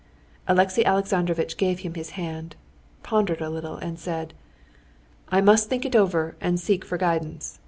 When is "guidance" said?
6.97-7.59